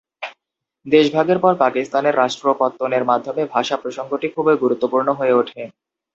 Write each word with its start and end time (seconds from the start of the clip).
দেশভাগের 0.85 1.39
পর 1.43 1.53
পাকিস্তান 1.63 2.03
রাষ্ট্র 2.13 2.45
পত্তনের 2.59 3.03
মাধ্যমে 3.05 3.43
ভাষা 3.53 3.75
প্রসঙ্গটি 3.77 4.27
খুবই 4.35 4.55
গুরুত্বপূর্ণ 4.63 5.07
হয়ে 5.19 5.37
ওঠে। 5.39 5.61